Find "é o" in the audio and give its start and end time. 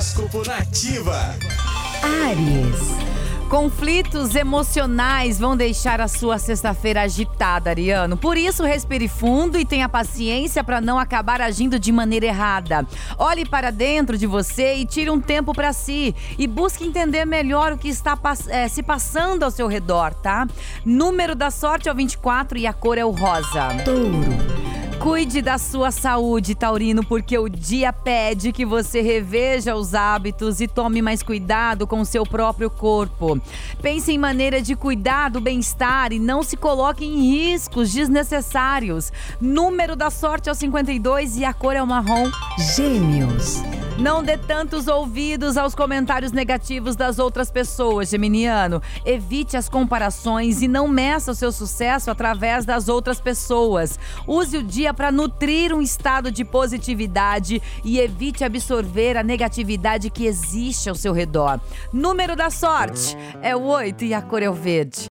21.90-21.94, 22.96-23.10, 40.50-40.54, 41.74-41.86, 63.42-63.64, 64.42-64.54